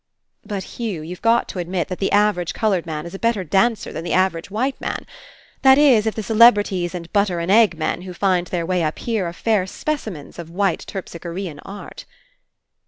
"But, 0.43 0.63
Hugh, 0.79 1.03
you've 1.03 1.21
got 1.21 1.47
to 1.49 1.59
admit 1.59 1.87
that 1.89 1.99
the 1.99 2.11
average 2.11 2.55
coloured 2.55 2.87
man 2.87 3.05
is 3.05 3.13
a 3.13 3.19
better 3.19 3.43
dancer 3.43 3.93
than 3.93 4.03
the 4.03 4.13
average 4.13 4.49
white 4.49 4.81
man— 4.81 5.05
that 5.61 5.77
Is, 5.77 6.07
If 6.07 6.15
the 6.15 6.23
celebrities 6.23 6.95
and 6.95 7.13
'butter 7.13 7.37
and 7.39 7.51
egg' 7.51 7.77
men 7.77 8.01
who 8.01 8.13
find 8.15 8.47
their 8.47 8.65
way 8.65 8.81
up 8.81 8.97
here 8.97 9.27
are 9.27 9.31
fair 9.33 9.67
specimens 9.67 10.39
of 10.39 10.49
white 10.49 10.83
Terpslchorean 10.87 11.59
art." 11.65 12.05